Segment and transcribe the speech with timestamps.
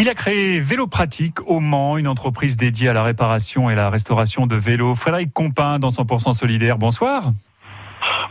[0.00, 3.90] Il a créé Vélo Pratique au Mans, une entreprise dédiée à la réparation et la
[3.90, 4.94] restauration de vélos.
[4.94, 7.24] Frédéric Compin dans 100% Solidaire, bonsoir.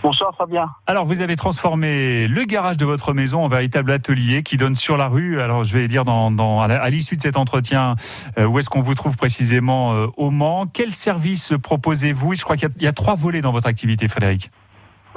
[0.02, 0.72] Bonsoir Fabien.
[0.88, 4.98] Alors vous avez transformé le garage de votre maison en véritable atelier qui donne sur
[4.98, 5.40] la rue.
[5.42, 7.94] Alors je vais dire dans, à l'issue de cet entretien
[8.40, 10.66] euh, où est-ce qu'on vous trouve précisément euh, au Mans?
[10.66, 12.34] Quel service proposez-vous?
[12.34, 14.50] Je crois qu'il y, a trois volets dans votre activité Frédéric.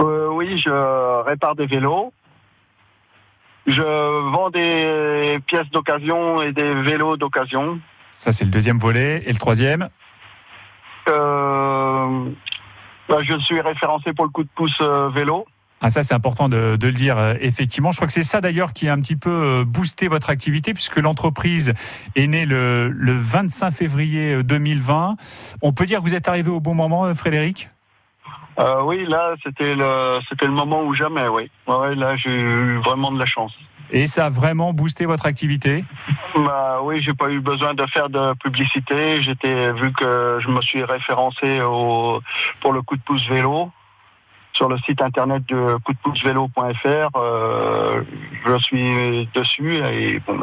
[0.01, 2.13] Euh, oui, je répare des vélos.
[3.67, 7.81] Je vends des pièces d'occasion et des vélos d'occasion.
[8.13, 9.23] Ça, c'est le deuxième volet.
[9.27, 9.89] Et le troisième
[11.09, 12.31] euh,
[13.09, 15.47] bah, Je suis référencé pour le coup de pouce euh, vélo.
[15.85, 17.91] Ah ça c'est important de, le dire euh, effectivement.
[17.91, 20.99] Je crois que c'est ça d'ailleurs qui a un petit peu boosté votre activité puisque
[20.99, 21.75] l'entreprise
[22.15, 25.17] est née le, le 25 février 2020.
[25.61, 27.69] On peut dire que vous êtes arrivé au bon moment Frédéric?
[28.59, 31.51] Euh, oui, là, c'était le, c'était le moment où jamais, oui.
[31.67, 33.53] Ouais, là, j'ai eu vraiment de la chance.
[33.91, 35.85] Et ça a vraiment boosté votre activité?
[36.35, 39.21] Bah oui, j'ai pas eu besoin de faire de publicité.
[39.21, 42.21] J'étais vu que je me suis référencé au,
[42.61, 43.71] pour le coup de pouce vélo
[44.55, 47.17] sur le site internet de coupdepoucevélo.fr.
[47.17, 48.03] Euh,
[48.47, 50.41] je suis dessus et bon,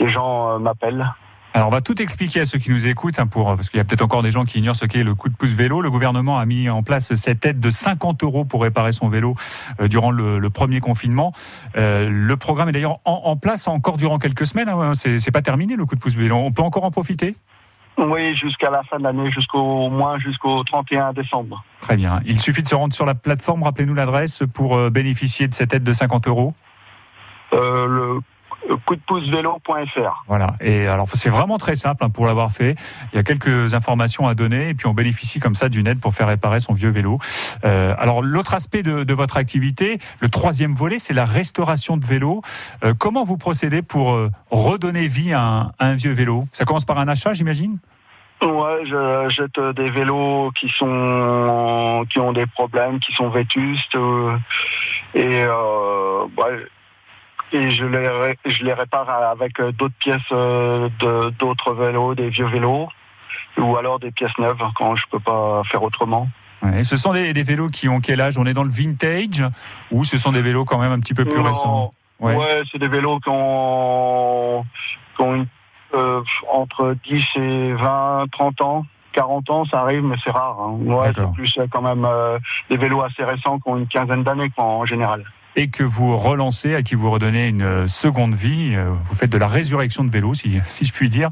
[0.00, 1.10] les gens euh, m'appellent.
[1.58, 3.80] Alors on va tout expliquer à ceux qui nous écoutent, hein, pour, parce qu'il y
[3.80, 5.80] a peut-être encore des gens qui ignorent ce qu'est le coup de pouce vélo.
[5.82, 9.34] Le gouvernement a mis en place cette aide de 50 euros pour réparer son vélo
[9.80, 11.32] euh, durant le, premier confinement.
[11.76, 14.68] Euh, le programme est d'ailleurs en, place encore durant quelques semaines.
[14.68, 16.36] Hein, c'est pas terminé le coup de pouce vélo.
[16.36, 17.34] On peut encore en profiter?
[17.96, 21.64] Oui, jusqu'à la fin de l'année, jusqu'au moins jusqu'au 31 décembre.
[21.80, 22.20] Très bien.
[22.24, 23.64] Il suffit de se rendre sur la plateforme.
[23.64, 26.54] Rappelez-nous l'adresse pour euh, bénéficier de cette aide de 50 euros.
[27.50, 28.20] le
[28.68, 30.24] coupdepoucevélo.fr.
[30.26, 30.54] Voilà.
[30.60, 32.74] Et alors, c'est vraiment très simple hein, pour l'avoir fait.
[33.12, 36.00] Il y a quelques informations à donner et puis on bénéficie comme ça d'une aide
[36.00, 37.18] pour faire réparer son vieux vélo.
[37.64, 42.42] Euh, alors, l'autre aspect de, votre activité, le troisième volet, c'est la restauration de vélo.
[42.84, 46.46] Euh, comment vous procédez pour euh, redonner vie à un, vieux vélo?
[46.52, 47.78] Ça commence par un achat, j'imagine?
[48.40, 53.96] Ouais, je jette des vélos qui sont qui ont des problèmes, qui sont vétustes
[55.14, 56.26] et euh,
[57.52, 62.28] et je les, je les répare avec euh, d'autres pièces euh, de d'autres vélos, des
[62.28, 62.88] vieux vélos,
[63.56, 66.28] ou alors des pièces neuves quand je peux pas faire autrement.
[66.62, 68.36] Ouais, ce sont des, des, vélos qui ont quel âge?
[68.36, 69.44] On est dans le vintage?
[69.92, 71.94] Ou ce sont des vélos quand même un petit peu plus récents?
[72.18, 74.64] Ouais, ouais c'est des vélos qui ont,
[75.16, 75.46] qui ont
[75.94, 76.20] euh,
[76.52, 78.86] entre 10 et 20, 30 ans.
[79.12, 80.58] 40 ans, ça arrive, mais c'est rare.
[80.60, 80.78] Hein.
[80.82, 82.38] Ouais, c'est plus quand même euh,
[82.70, 85.24] des vélos assez récents qui ont une quinzaine d'années en général
[85.58, 88.76] et que vous relancez, à qui vous redonnez une seconde vie.
[88.76, 91.30] Euh, vous faites de la résurrection de vélo, si, si je puis dire.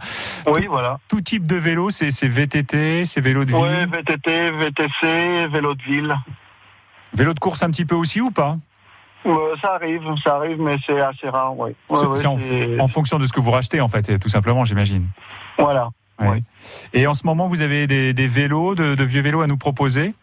[0.49, 0.99] Oui, voilà.
[1.09, 5.83] Tout type de vélo, c'est VTT, c'est vélo de ville Oui, VTT, VTC, vélo de
[5.83, 6.15] ville.
[7.15, 8.57] Vélo de course un petit peu aussi ou pas?
[9.27, 11.71] Euh, ça arrive, ça arrive, mais c'est assez rare, oui.
[11.93, 15.07] c'est en, fonction de ce que vous rachetez, en fait, tout simplement, j'imagine.
[15.57, 15.91] Voilà.
[16.93, 20.15] Et en ce moment, vous avez des, vélos, de, vieux vélos à nous proposer?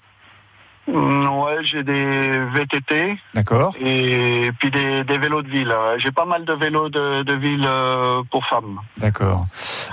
[0.88, 3.18] Ouais, j'ai des VTT.
[3.34, 3.76] D'accord.
[3.80, 5.74] Et puis des, vélos de ville.
[5.98, 8.80] J'ai pas mal de vélos de, ville euh, pour femmes.
[8.98, 9.46] D'accord.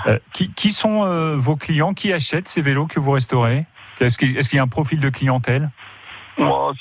[0.07, 1.93] Euh, qui, sont euh, vos clients?
[1.93, 3.65] Qui achètent ces vélos que vous restaurez?
[3.99, 5.69] Est-ce qu'il y a un profil de clientèle?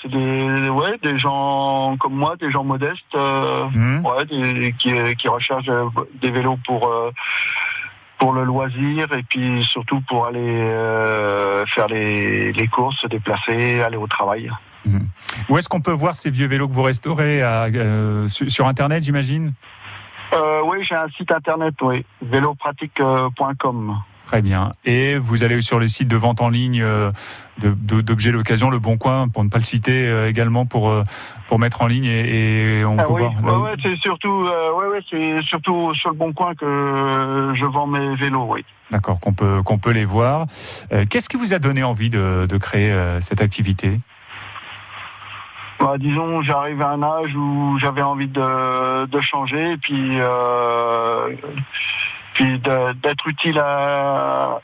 [0.00, 4.06] C'est des, ouais, des gens comme moi, des gens modestes, mmh.
[4.06, 5.70] ouais, qui, qui recherchent
[6.22, 6.90] des vélos pour
[8.20, 13.96] pour le loisir et puis surtout pour aller euh, faire les, courses, se déplacer, aller
[13.96, 14.50] au travail.
[14.84, 15.08] Mhm.
[15.48, 19.54] Où est-ce qu'on peut voir ces vieux vélos que vous restaurez euh, sur, Internet, j'imagine?
[20.34, 23.96] Euh, Oui, j'ai un site Internet, oui, vélopratique.com.
[24.26, 24.70] Très bien.
[24.84, 27.10] Et vous allez sur le site de vente en ligne euh,
[27.58, 31.02] d'objets d'occasion, Le Bon Coin, pour ne pas le citer euh, également, pour euh,
[31.48, 33.62] pour mettre en ligne et, on ah peut voir.
[33.62, 38.14] Ouais, c'est surtout, ouais, ouais, c'est surtout sur Le Bon Coin que je vends mes
[38.14, 38.64] vélos, oui.
[38.92, 40.46] D'accord, qu'on peut qu'on peut les voir.
[41.08, 43.98] Qu'est-ce qui vous a donné envie de, de créer cette activité?
[45.80, 50.20] Bah, disons, j'arrive à un âge où j'avais envie de, de changer, et puis
[52.40, 52.58] puis
[53.02, 54.60] d'être utile à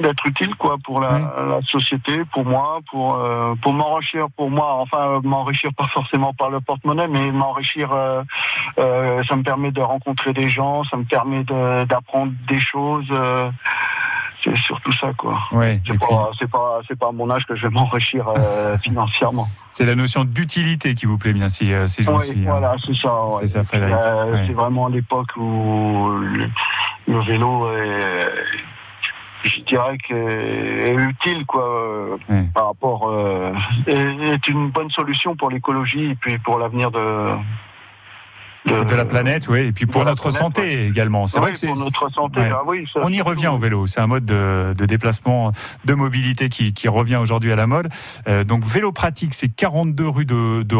[0.00, 5.20] d'être utile quoi pour la, société, pour moi, pour euh, pour m'enrichir pour moi, enfin
[5.22, 8.22] m'enrichir pas forcément par le porte-monnaie, mais m'enrichir, euh,
[8.78, 13.12] euh, ça me permet de rencontrer des gens, ça me permet d'apprendre des choses
[14.44, 15.38] c'est surtout ça quoi.
[15.52, 19.48] Ouais, c'est pas, pas c'est pas à mon âge que je vais m'enrichir euh, financièrement.
[19.70, 22.32] C'est la notion d'utilité qui vous plaît bien ces, euh, ces jours-ci.
[22.36, 22.50] Oui, hein.
[22.50, 23.08] voilà, c'est ça.
[23.08, 26.10] Euh, c'est vraiment l'époque où
[27.06, 28.28] le, vélo est,
[29.44, 32.18] je dirais que est utile quoi
[32.54, 33.12] par rapport
[33.86, 37.34] est, est, une bonne solution pour l'écologie et puis pour l'avenir de
[38.66, 41.26] de, la planète, oui, et puis pour notre santé également.
[41.26, 42.40] C'est vrai que c'est pour notre santé.
[42.50, 43.86] Ah oui, on y revient au vélo.
[43.86, 45.52] C'est un mode de, de, déplacement,
[45.84, 47.88] de mobilité qui, qui revient aujourd'hui à la mode.
[48.26, 50.76] Euh, donc vélo pratique, c'est 42 rue de, de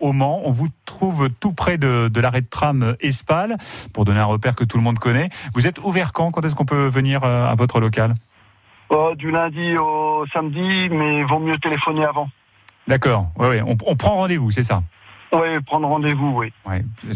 [0.00, 0.42] au Mans.
[0.44, 3.56] On vous trouve tout près de, de l'arrêt de tram Espal,
[3.92, 5.30] pour donner un repère que tout le monde connaît.
[5.54, 6.30] Vous êtes ouvert quand?
[6.30, 8.14] Quand est-ce qu'on peut venir euh, à votre local?
[8.90, 12.28] Oh, Du lundi au samedi, mais vaut mieux téléphoner avant.
[12.86, 13.28] D'accord.
[13.38, 13.62] Ouais, ouais.
[13.62, 14.82] On, on prend rendez-vous, c'est ça?
[15.40, 16.52] Oui, prendre rendez-vous, oui.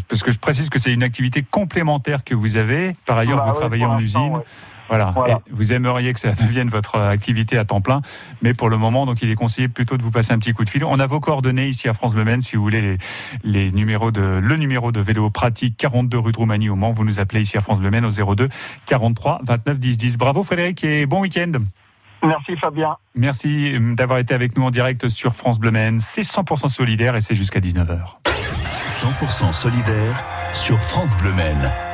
[0.09, 2.97] parce que je précise que c'est une activité complémentaire que vous avez.
[3.06, 4.41] Par ailleurs, bah vous travaillez en usine.
[4.88, 5.15] Voilà.
[5.50, 8.00] vous aimeriez que ça devienne votre activité à temps plein,
[8.43, 10.65] mais pour le moment, donc il est conseillé plutôt de vous passer un petit coup
[10.65, 10.85] de fil.
[10.85, 12.99] On a vos coordonnées ici à France Bleu si vous voulez les,
[13.44, 16.93] les, numéros de le numéro de vélo pratique 42 rue de Roumanie au Mans.
[16.93, 18.49] Vous nous appelez ici à France Bleu au 02
[18.87, 20.19] 43 29 10 10.
[20.19, 21.53] Bravo Frédéric et bon week-end.
[22.23, 22.97] Merci Fabien.
[23.15, 27.35] Merci d'avoir été avec nous en direct sur France Bleu C'est 100% solidaire et c'est
[27.35, 28.17] jusqu'à 19h.
[28.87, 31.32] 100% solidaire sur France Bleu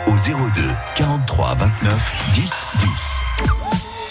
[0.06, 0.62] au 02
[0.96, 4.03] 43 29 10 10.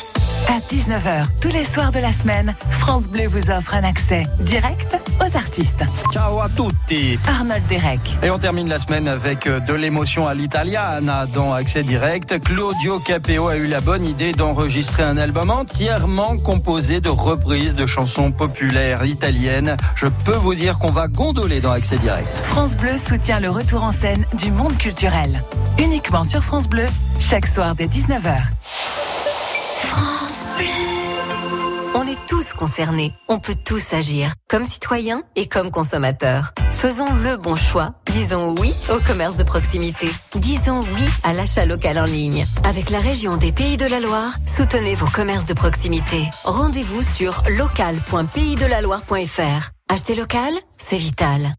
[0.47, 4.97] À 19h, tous les soirs de la semaine, France Bleu vous offre un accès direct
[5.19, 5.83] aux artistes.
[6.11, 8.17] Ciao à tutti Arnold Derek.
[8.21, 12.41] Et on termine la semaine avec euh, de l'émotion à l'italiana dans Accès Direct.
[12.43, 17.85] Claudio Capeo a eu la bonne idée d'enregistrer un album entièrement composé de reprises de
[17.85, 19.77] chansons populaires italiennes.
[19.95, 22.41] Je peux vous dire qu'on va gondoler dans Accès Direct.
[22.45, 25.41] France Bleu soutient le retour en scène du monde culturel.
[25.79, 26.85] Uniquement sur France Bleu,
[27.19, 28.41] chaque soir dès 19h.
[31.95, 36.51] On est tous concernés, on peut tous agir, comme citoyens et comme consommateurs.
[36.73, 37.93] Faisons le bon choix.
[38.11, 40.09] Disons oui au commerce de proximité.
[40.35, 42.45] Disons oui à l'achat local en ligne.
[42.63, 46.27] Avec la région des Pays de la Loire, soutenez vos commerces de proximité.
[46.43, 49.69] Rendez-vous sur local.paysdelaloire.fr.
[49.89, 51.53] Acheter local, c'est vital.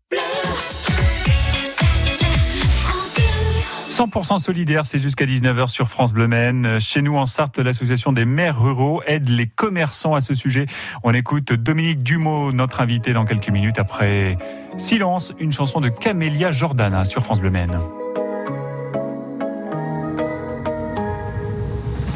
[3.95, 6.81] 100% solidaire, c'est jusqu'à 19h sur France Bleu Maine.
[6.81, 10.67] Chez nous en Sarthe, l'association des maires ruraux aide les commerçants à ce sujet.
[11.05, 14.37] On écoute Dominique Dumeau, notre invité dans quelques minutes après
[14.79, 17.79] Silence, une chanson de Camélia Jordana sur France Bleu Maine.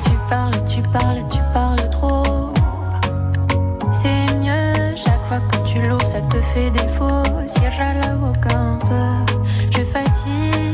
[0.02, 2.52] Tu parles, tu parles, tu parles trop.
[3.92, 7.22] C'est mieux chaque fois que tu l'ouvres, ça te fait défaut.
[7.46, 9.32] Cierra la boca un peu.
[9.70, 10.67] Je fatigue,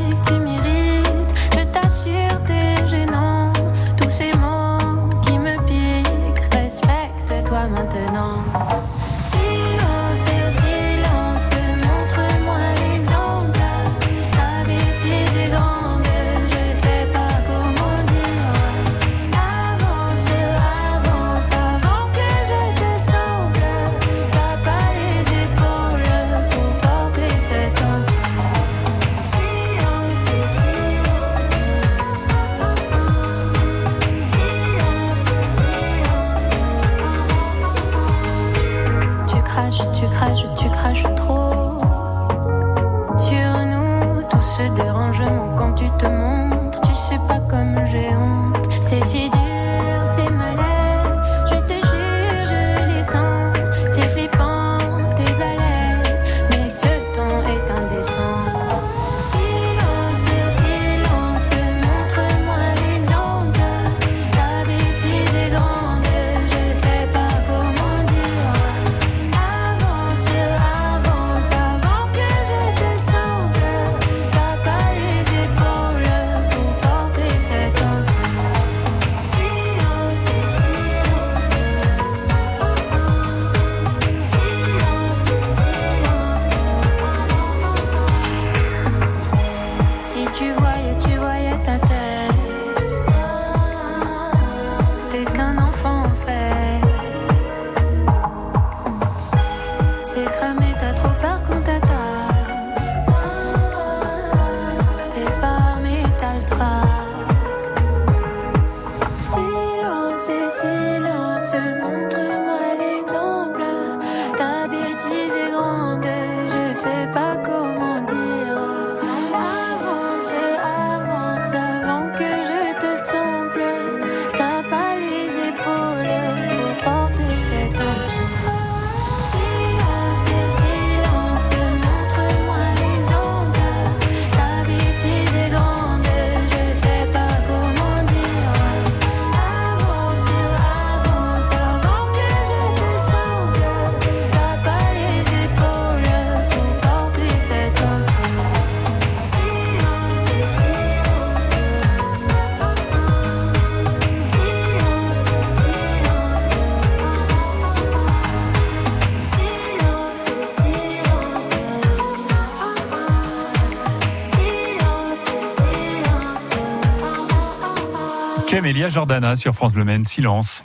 [168.89, 170.61] Jordana sur France Bleu Maine, silence.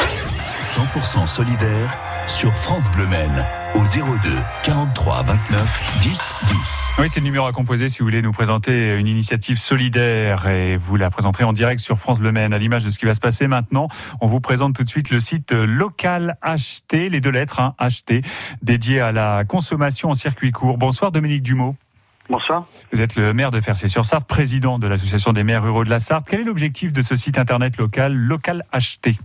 [0.60, 4.30] 100% solidaire sur France Bleu Maine au 02
[4.62, 6.88] 43 29 10 10.
[6.98, 10.76] Oui, c'est le numéro à composer si vous voulez nous présenter une initiative solidaire et
[10.76, 13.14] vous la présenterez en direct sur France Bleu Maine à l'image de ce qui va
[13.14, 13.88] se passer maintenant.
[14.20, 18.22] On vous présente tout de suite le site local HT, les deux lettres hein, HT,
[18.62, 20.78] dédié à la consommation en circuit court.
[20.78, 21.76] Bonsoir Dominique Dumont.
[22.30, 22.64] Bonsoir.
[22.92, 26.26] Vous êtes le maire de Fercé-sur-Sarthe, président de l'association des maires ruraux de la Sarthe.
[26.30, 29.18] Quel est l'objectif de ce site internet local, Local HT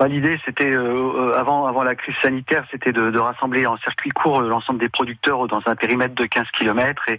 [0.00, 4.08] bah, L'idée, c'était euh, avant avant la crise sanitaire, c'était de, de, rassembler en circuit
[4.08, 7.18] court euh, l'ensemble des producteurs dans un périmètre de 15 km et,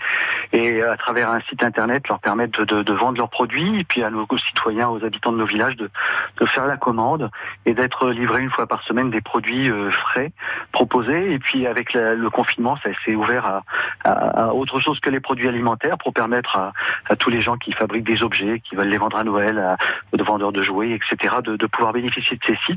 [0.51, 4.03] et à travers un site internet leur permettre de, de, vendre leurs produits et puis
[4.03, 5.91] à nos citoyens, aux habitants de nos villages de,
[6.39, 7.29] de faire la commande
[7.67, 10.31] et d'être livré une fois par semaine des produits euh, frais
[10.71, 11.33] proposés.
[11.33, 13.63] Et puis avec le confinement, ça s'est ouvert à,
[14.05, 16.73] à, à, autre chose que les produits alimentaires pour permettre à,
[17.07, 19.77] à, tous les gens qui fabriquent des objets, qui veulent les vendre à Noël, à,
[20.17, 22.70] de vendeurs de jouets, etc., de, de pouvoir bénéficier de ces sites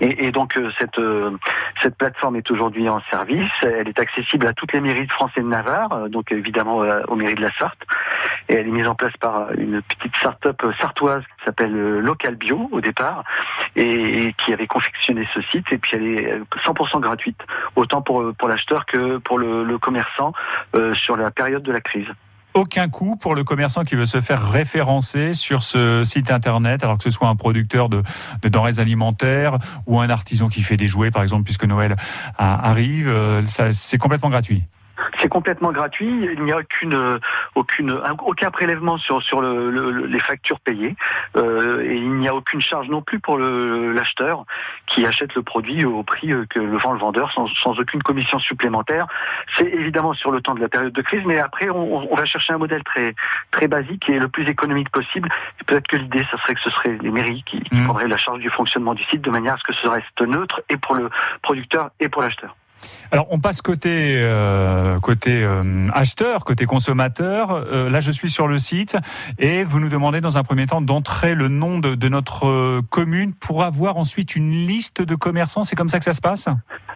[0.00, 1.30] et, donc euh, cette euh,
[1.82, 3.50] cette plateforme est aujourd'hui en service.
[3.62, 6.82] Elle est accessible à toutes les mairies de France et de Navarre, euh, donc évidemment
[7.08, 7.80] aux mairies de la Sarthe.
[8.48, 12.68] Et elle est mise en place par une petite start-up sartoise qui s'appelle Local Bio
[12.70, 13.24] au départ
[13.74, 15.72] et, qui avait confectionné ce site.
[15.72, 17.40] Et puis elle est 100% gratuite,
[17.74, 20.32] autant pour l'acheteur que pour le, commerçant
[20.94, 22.08] sur la période de la crise
[22.56, 26.96] aucun coût pour le commerçant qui veut se faire référencer sur ce site internet, alors
[26.96, 28.02] que ce soit un producteur de,
[28.42, 31.96] de denrées alimentaires ou un artisan qui fait des jouets, par exemple, puisque Noël
[32.38, 33.08] arrive.
[33.08, 34.64] Euh, c'est complètement gratuit.
[35.18, 36.28] C'est complètement gratuit.
[36.32, 37.18] Il n'y a aucune,
[37.54, 40.96] aucune, aucun prélèvement sur sur le, le, les factures payées
[41.36, 44.44] euh, et il n'y a aucune charge non plus pour l'acheteur
[44.86, 48.38] qui achète le produit au prix que le vend le vendeur sans, sans aucune commission
[48.38, 49.06] supplémentaire.
[49.56, 52.24] C'est évidemment sur le temps de la période de crise, mais après on, on va
[52.24, 53.14] chercher un modèle très
[53.50, 55.28] très basique et le plus économique possible.
[55.66, 57.84] Peut-être que l'idée, ça serait que ce serait les mairies qui, qui mmh.
[57.84, 60.62] prendraient la charge du fonctionnement du site de manière à ce que ce reste neutre
[60.68, 61.10] et pour le
[61.42, 62.54] producteur et pour l'acheteur.
[63.10, 67.50] Alors on passe côté euh, côté euh, acheteur, côté consommateur.
[67.52, 68.96] Euh, là je suis sur le site
[69.38, 73.32] et vous nous demandez dans un premier temps d'entrer le nom de, de notre commune
[73.32, 75.62] pour avoir ensuite une liste de commerçants.
[75.62, 76.48] C'est comme ça que ça se passe?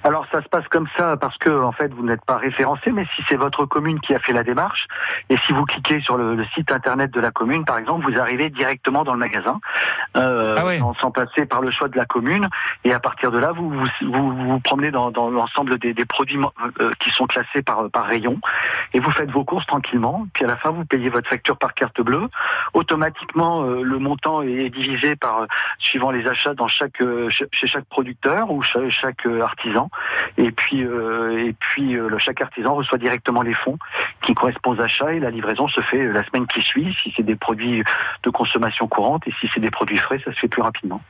[0.05, 3.05] Alors ça se passe comme ça parce que en fait vous n'êtes pas référencé, mais
[3.17, 4.87] si c'est votre commune qui a fait la démarche
[5.29, 8.21] et si vous cliquez sur le, le site internet de la commune par exemple, vous
[8.21, 9.61] arrivez directement dans le magasin
[10.17, 10.81] euh, ah ouais.
[11.01, 12.49] sans passer par le choix de la commune
[12.85, 16.05] et à partir de là vous vous, vous, vous promenez dans, dans l'ensemble des, des,
[16.05, 16.39] produits
[16.81, 18.39] euh, qui sont classés par, par rayon
[18.93, 20.27] et vous faites vos courses tranquillement.
[20.35, 22.29] Puis à la fin, vous payez votre facture par carte bleue.
[22.75, 25.47] Automatiquement, euh, le montant est divisé par euh,
[25.79, 29.43] suivant les achats dans chaque euh, chez chaque producteur ou chaque euh,
[30.37, 33.79] Et puis et puis le, chaque artisan reçoit directement les fonds
[34.23, 37.23] qui correspondent aux achats et la livraison se fait la semaine qui suit si c'est
[37.23, 37.83] des produits
[38.23, 41.01] de consommation courante et si c'est des produits frais, ça se fait plus rapidement.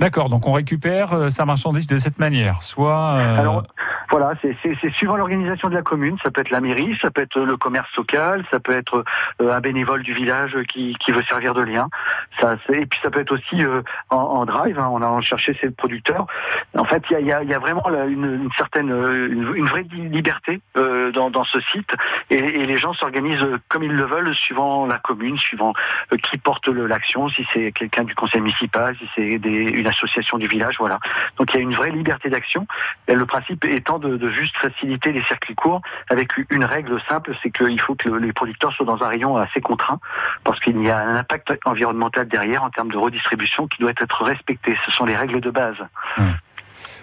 [0.00, 3.16] D'accord, donc on récupère sa marchandise de cette manière, soit.
[3.16, 3.38] Euh...
[3.38, 3.64] Alors,
[4.10, 6.16] voilà, c'est suivant l'organisation de la commune.
[6.22, 9.04] Ça peut être la mairie, ça peut être le commerce local, ça peut être
[9.42, 11.88] euh, un bénévole du village qui, qui veut servir de lien.
[12.40, 14.78] Ça, et puis ça peut être aussi euh, en, en, drive.
[14.78, 16.26] Hein, on a cherché ses producteurs.
[16.76, 19.66] En fait, il y a, y, a, y a, vraiment une, une certaine, une, une,
[19.66, 21.90] vraie liberté euh, dans, dans, ce site,
[22.30, 25.72] et, et les gens s'organisent comme ils le veulent, suivant la commune, suivant
[26.12, 30.48] euh, qui porte l'action, si c'est quelqu'un du conseil municipal, si c'est une association du
[30.48, 30.98] village, voilà.
[31.36, 32.66] Donc il y a une vraie liberté d'action.
[33.08, 37.50] Le principe étant de, de, juste faciliter les circuits courts avec une règle simple, c'est
[37.50, 40.00] qu'il faut que les producteurs soient dans un rayon assez contraint
[40.44, 44.24] parce qu'il y a un impact environnemental derrière en termes de redistribution qui doit être
[44.24, 44.76] respecté.
[44.84, 45.76] Ce sont les règles de base.
[46.16, 46.22] Mmh.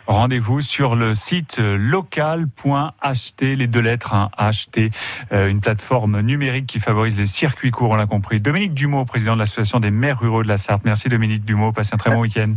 [0.08, 4.92] Rendez-vous sur le site local.ht, les deux lettres, hein, HT,
[5.32, 8.40] euh, une plateforme numérique qui favorise les circuits courts, on l'a compris.
[8.40, 10.84] Dominique Dumont, président de l'association des maires ruraux de la Sarthe.
[10.86, 12.54] Merci Dominique Dumont, passez un très bon week-end.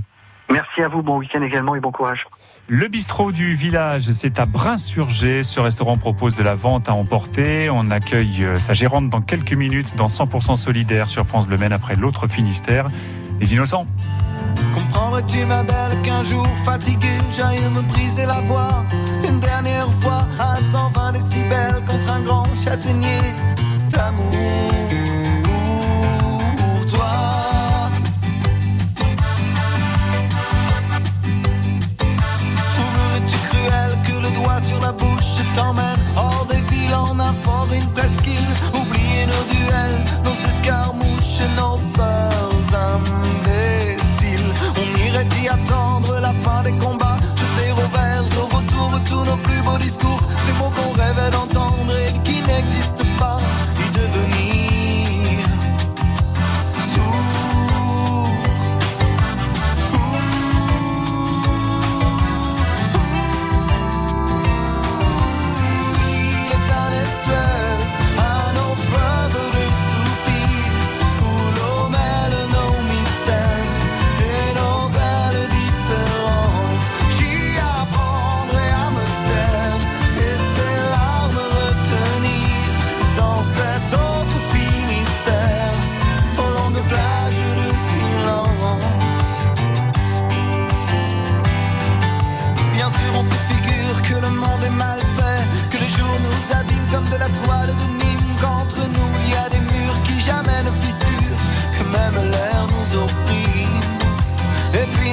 [0.51, 2.27] Merci à vous, bon week-end également et bon courage.
[2.71, 5.43] Le bistrot du village, c'est à Brin-sur-Gé.
[5.43, 7.71] Ce restaurant propose de la vente à emporter.
[7.71, 11.73] On accueille euh, sa gérante dans quelques minutes dans 100% solidaire sur France Bleu Maine
[11.73, 12.89] après l'autre Finistère.
[13.41, 13.87] Les innocents.
[14.75, 18.85] Comprendrais-tu, ma belle, qu'un jour fatigué, j'aille me briser la voix
[19.27, 23.33] une dernière fois à 120 décibels contre un grand châtaignier
[23.91, 24.68] d'amour.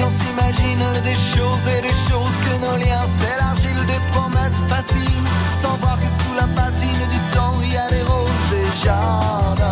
[0.06, 5.76] On s'imagine des choses et des choses que nos liens s'élargissent, des promesses faciles, sans
[5.78, 9.65] voir que sous la patine du temps il y a des roses et jardins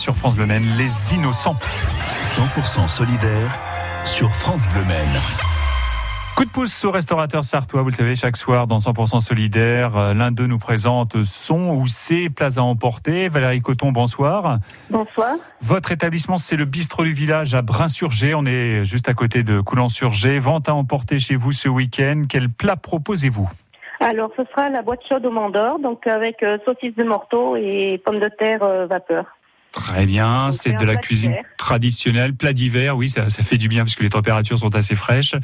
[0.00, 1.56] sur France Bleu Maine, les innocents.
[2.22, 3.58] 100% solidaire
[4.04, 5.20] sur France Bleu Maine.
[6.34, 10.14] Coup de pouce au restaurateur sartois, vous le savez, chaque soir dans 100% solidaire, euh,
[10.14, 13.28] l'un d'eux nous présente son ou ses plats à emporter.
[13.28, 14.56] Valérie Coton, bonsoir.
[14.88, 15.34] Bonsoir.
[15.60, 18.34] Votre établissement, c'est le bistrot du village à Brin-sur-Gé.
[18.34, 20.38] On est juste à côté de Coulan-sur-Gé.
[20.38, 22.22] Vente à emporter chez vous ce week-end.
[22.26, 23.50] Quel plat proposez-vous?
[24.00, 28.00] Alors, ce sera la boîte chaude au Mandor, donc avec euh, saucisse de morteau et
[28.02, 29.26] pommes de terre euh, vapeur.
[29.72, 31.44] Très bien, c'est de la cuisine d'hiver.
[31.56, 34.96] traditionnelle, plat d'hiver, oui, ça, ça fait du bien parce que les températures sont assez
[34.96, 35.34] fraîches.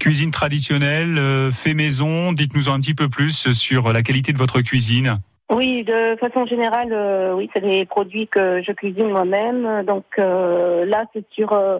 [0.00, 4.60] Cuisine traditionnelle, euh, fait maison, dites-nous un petit peu plus sur la qualité de votre
[4.60, 5.18] cuisine.
[5.50, 9.84] Oui, de façon générale, euh, oui, c'est des produits que je cuisine moi-même.
[9.86, 11.78] Donc euh, là, c'est sur, euh,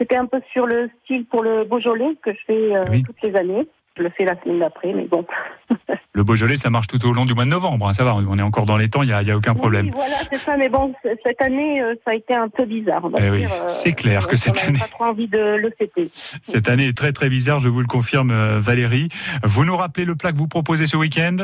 [0.00, 3.04] c'était un peu sur le style pour le Beaujolais que je fais euh, Oui.
[3.04, 3.68] toutes les années.
[4.00, 5.26] Je le fais la semaine d'après, mais bon.
[6.14, 8.38] Le Beaujolais, ça marche tout au long du mois de novembre, hein, ça va, on
[8.38, 9.86] est encore dans les temps, il n'y a, aucun problème.
[9.86, 10.56] Oui, voilà, c'est ça.
[10.56, 13.02] Mais bon, cette année, euh, ça a été un peu bizarre.
[13.18, 16.08] Eh oui, euh, c'est clair que cette année- pas trop envie de le fêter.
[16.10, 19.08] Cette année est très très bizarre, je vous le confirme euh, Valérie.
[19.44, 21.36] Vous nous rappelez le plat que vous proposez ce week-end?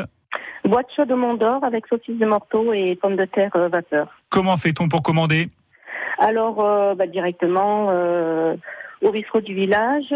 [0.65, 4.07] Boîte chaude au Mandor avec saucisse de morteau et pommes de terre vapeur.
[4.29, 5.49] Comment fait-on pour commander?
[6.17, 8.55] Alors, euh, bah, directement euh,
[9.01, 10.11] au bistrot du village.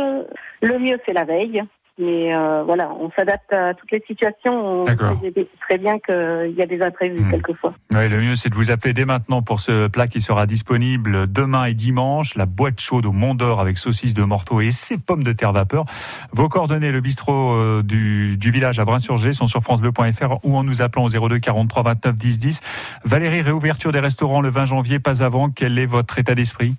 [0.61, 1.63] Le mieux, c'est la veille.
[2.01, 4.81] Mais euh, voilà, on s'adapte à toutes les situations.
[4.81, 7.31] On sait très bien qu'il y a des imprévus Hmm.
[7.31, 7.73] quelquefois.
[7.93, 11.31] Oui, le mieux c'est de vous appeler dès maintenant pour ce plat qui sera disponible
[11.31, 14.97] demain et dimanche, la boîte chaude au Mont d'Or avec saucisse de morteau et ses
[14.97, 15.85] pommes de terre vapeur.
[16.31, 20.63] Vos coordonnées, le bistrot euh, du, du village à Brin-sur-Gé sont sur francebleu.fr ou en
[20.63, 22.61] nous appelant au 02 43 29 10 10.
[23.05, 25.49] Valérie, réouverture des restaurants le 20 janvier, pas avant.
[25.49, 26.75] Quel est votre état d'esprit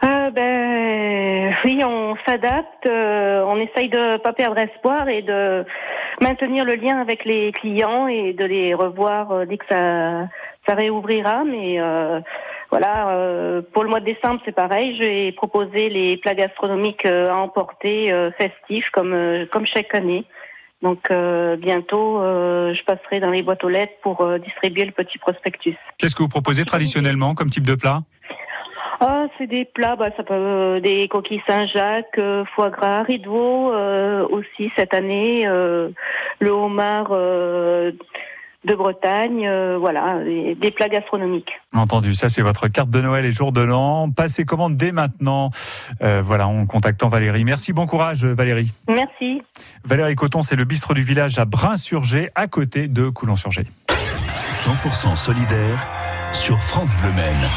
[0.00, 5.64] Ah, ben oui, on s'adapte, euh, on essaye de pas perdre espoir et de
[6.20, 10.28] maintenir le lien avec les clients et de les revoir euh, dès que ça,
[10.66, 11.44] ça réouvrira.
[11.44, 12.20] Mais euh,
[12.70, 14.96] voilà, euh, pour le mois de décembre, c'est pareil.
[14.98, 20.24] J'ai proposé les plats gastronomiques euh, à emporter festifs comme comme chaque année.
[20.82, 25.16] Donc euh, bientôt, euh, je passerai dans les boîtes aux lettres pour distribuer le petit
[25.16, 25.76] prospectus.
[25.96, 28.02] Qu'est-ce que vous proposez traditionnellement comme type de plat?
[29.06, 33.18] Ah, c'est des plats, bah, ça peut euh, des coquilles Saint-Jacques, euh, foie gras, riz
[33.18, 35.90] de veau euh, aussi cette année, euh,
[36.38, 37.92] le homard euh,
[38.64, 41.50] de Bretagne, euh, voilà, des, des plats gastronomiques.
[41.74, 44.10] Entendu, ça c'est votre carte de Noël et jour de l'an.
[44.10, 45.50] Passez commande dès maintenant.
[46.00, 47.44] Euh, voilà, en contactant Valérie.
[47.44, 48.72] Merci, bon courage Valérie.
[48.88, 49.42] Merci.
[49.84, 53.64] Valérie Coton, c'est le bistrot du village à Brun-sur-Gé, à côté de Coulon-sur-Gé.
[54.48, 55.86] 100% solidaire
[56.32, 57.50] sur France Bleu Maine.